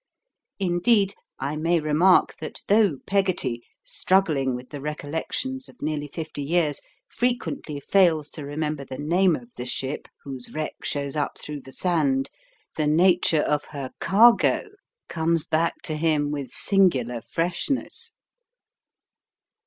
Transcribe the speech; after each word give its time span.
Indeed, 0.57 1.13
I 1.37 1.55
may 1.55 1.79
remark 1.79 2.35
that 2.37 2.63
though 2.67 2.97
Peggotty, 3.05 3.61
struggling 3.83 4.55
with 4.55 4.71
the 4.71 4.81
recollections 4.81 5.69
of 5.69 5.79
nearly 5.79 6.07
fifty 6.07 6.41
years, 6.41 6.81
frequently 7.07 7.79
fails 7.79 8.27
to 8.31 8.43
remember 8.43 8.83
the 8.83 8.97
name 8.97 9.35
of 9.35 9.53
the 9.57 9.65
ship 9.67 10.07
whose 10.23 10.51
wreck 10.51 10.83
shows 10.83 11.15
up 11.15 11.39
through 11.39 11.61
the 11.61 11.71
sand, 11.71 12.31
the 12.77 12.87
nature 12.87 13.43
of 13.43 13.65
her 13.65 13.91
cargo 13.99 14.69
comes 15.07 15.45
back 15.45 15.83
to 15.83 15.95
him 15.95 16.31
with 16.31 16.49
singular 16.49 17.21
freshness. 17.21 18.11